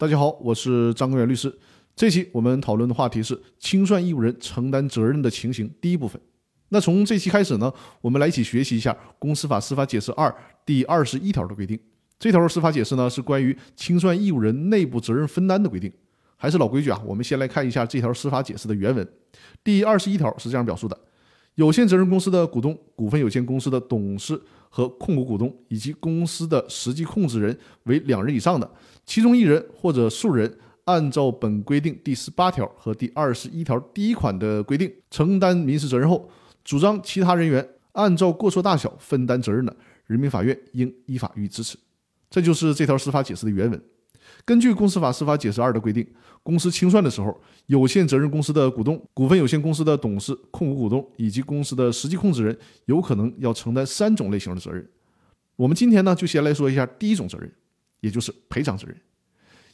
[0.00, 1.54] 大家好，我是张根源律师。
[1.94, 5.70] 这期我们讨论的话题是清算义务人承担责任的情形。
[5.78, 6.18] 第一部分，
[6.70, 10.26] 那从这期开始呢，我们来一起学习一下《公司法司法解释二》
[10.64, 11.78] 第二十一条的规定。
[12.18, 15.92] 这条司法解释呢是关于清算义务人内部责任分担的规定。
[16.38, 19.06] 还是老规矩啊，我们先来看一下这条司法解释的原文。
[19.62, 20.98] 第二十一条是这样表述的：
[21.60, 24.40] 有限责任公司的股东、股份有限公司的董事
[24.70, 28.70] 和控股股东，以及公司的实际控制人为两人以上的。
[29.04, 30.50] 其中一人或者数人
[30.84, 36.30] 按照本规定第十八条和第二十一条第一款的规定承担民事责任后，
[36.64, 41.76] 主张其他人员按照过错大小分担责任的，人民法院应依法予以支持。
[42.30, 43.78] 这就是这条司法解释的原文。
[44.44, 46.06] 根据《公司法司法解释二》的规定，
[46.42, 54.88] 公司清算的时候，有限责任公司的股东、股份有限公司的董事、控股股东以及公司的实际控制人有可能要承担三种类型的责任。
[55.56, 57.50] 我们今天呢，就先来说一下第一种责任。
[58.00, 58.96] 也就是赔偿责任，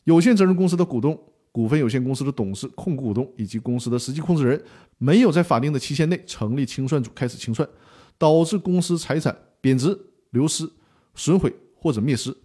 [0.02, 1.16] 有限责任公司的股东、
[1.52, 4.60] 股份有限公司的董事、控股股东以及公司的实际控制人
[4.98, 7.68] 没有在法定的期限内成立清算组开始清算，
[8.18, 9.96] 导致公司财产贬值、
[10.30, 10.68] 流失、
[11.14, 12.36] 损毁或者灭失，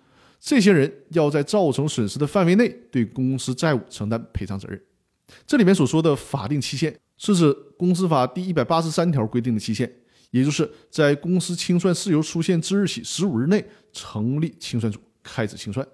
[0.42, 4.82] 这些人要在造成损失的范围内对公司债务承担赔偿责任。
[5.46, 9.90] 这里面所说的法定期限，是指公司法第一百八十三条规定的期限，
[10.32, 15.00] 也就是在公司清算事由出现之日起十五日内成立清算组。
[15.24, 15.88] 开始清算，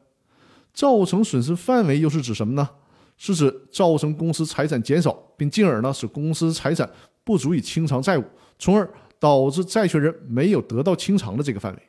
[0.74, 2.70] 造成损失范围又是指什么呢？
[3.18, 6.90] 是指造成公司财产减少，并进而呢使公司财产
[7.26, 8.24] 不足以清偿债务，
[8.58, 8.90] 从而
[9.20, 11.82] 导致债权人没有得到清偿的这个范围。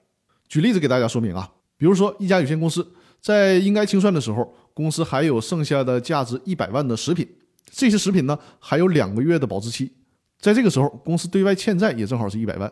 [0.48, 1.48] 举例子给大家说明啊，
[1.78, 2.86] 比如说一家有限公司
[3.20, 7.26] 在应该清算的时候，公司还有剩下的价值一百万的食品，
[7.70, 9.90] 这些食品呢还有两个月的保质期，
[10.38, 12.70] 在这个时候，公司对外欠债也正好是一百万，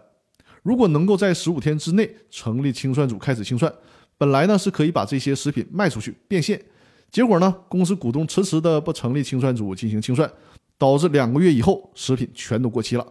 [0.62, 3.73] 如果能够在十五天之内成立清算组开始清算。
[4.19, 6.59] 本来呢是可以把这些食品卖出去变现，
[7.11, 10.29] 结果呢公司股东迟迟的不成立清算组进行清算，
[10.79, 13.07] 导致两个月以后食品全都过期了，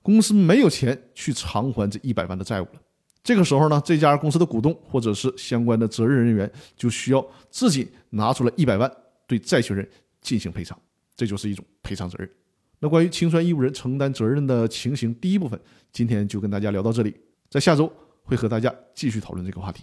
[0.00, 2.80] 公司没有钱去偿还这一百万的债务了。
[3.26, 8.88] 这个时候呢这家公司的股东或者是相关的责任人员就需要自己拿出来一百万
[9.26, 9.88] 对债权人
[10.20, 10.78] 进行赔偿，
[11.16, 12.30] 这就是一种赔偿责任。
[12.78, 15.60] 那关于清算义务人承担责任的情形，第一部分
[15.90, 17.12] 今天就跟大家聊到这里，
[17.50, 17.92] 在下周
[18.22, 19.82] 会和大家继续讨论这个话题。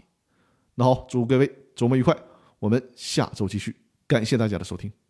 [0.76, 2.16] 那好，祝各位周末愉快，
[2.60, 3.76] 我们下周继续。
[4.08, 5.03] 感谢大家的收听。